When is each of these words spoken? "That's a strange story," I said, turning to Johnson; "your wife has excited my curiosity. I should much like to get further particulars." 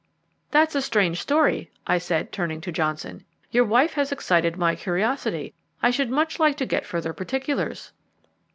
"That's 0.49 0.73
a 0.73 0.81
strange 0.81 1.21
story," 1.21 1.69
I 1.85 1.99
said, 1.99 2.31
turning 2.31 2.59
to 2.61 2.71
Johnson; 2.71 3.23
"your 3.51 3.65
wife 3.65 3.93
has 3.93 4.11
excited 4.11 4.57
my 4.57 4.75
curiosity. 4.75 5.53
I 5.83 5.91
should 5.91 6.09
much 6.09 6.39
like 6.39 6.57
to 6.57 6.65
get 6.65 6.87
further 6.87 7.13
particulars." 7.13 7.91